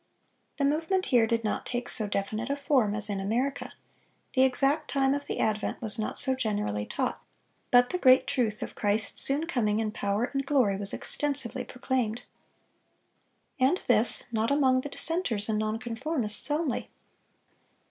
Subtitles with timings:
[0.57, 3.73] The movement here did not take so definite a form as in America;
[4.33, 7.23] the exact time of the advent was not so generally taught,
[7.69, 12.23] but the great truth of Christ's soon coming in power and glory was extensively proclaimed.
[13.59, 16.89] And this not among the dissenters and non conformists only.